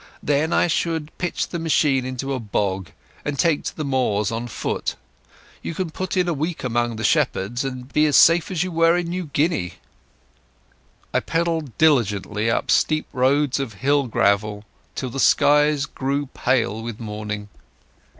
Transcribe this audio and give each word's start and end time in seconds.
Then 0.23 0.51
I 0.51 0.65
should 0.65 1.15
pitch 1.19 1.49
the 1.49 1.59
machine 1.59 2.05
into 2.07 2.33
a 2.33 2.39
bog 2.39 2.89
and 3.23 3.37
take 3.37 3.63
to 3.65 3.77
the 3.77 3.85
moors 3.85 4.31
on 4.31 4.47
foot. 4.47 4.95
You 5.61 5.75
can 5.75 5.91
put 5.91 6.17
in 6.17 6.27
a 6.27 6.33
week 6.33 6.63
among 6.63 6.95
the 6.95 7.03
shepherds, 7.03 7.63
and 7.63 7.93
be 7.93 8.07
as 8.07 8.15
safe 8.17 8.49
as 8.49 8.57
if 8.57 8.63
you 8.63 8.71
were 8.71 8.97
in 8.97 9.09
New 9.09 9.27
Guinea." 9.27 9.75
I 11.13 11.19
pedalled 11.19 11.77
diligently 11.77 12.49
up 12.49 12.71
steep 12.71 13.05
roads 13.13 13.59
of 13.59 13.73
hill 13.73 14.07
gravel 14.07 14.65
till 14.95 15.11
the 15.11 15.19
skies 15.19 15.85
grew 15.85 16.25
pale 16.33 16.81
with 16.81 16.99
morning. 16.99 17.49